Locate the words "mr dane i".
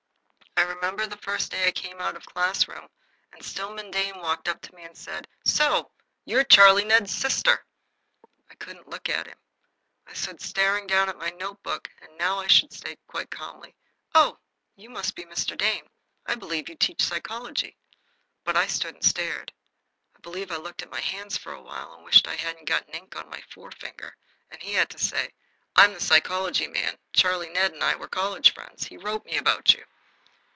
15.23-16.35